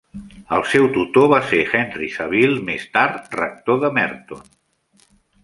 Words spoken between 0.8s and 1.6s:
tutor va ser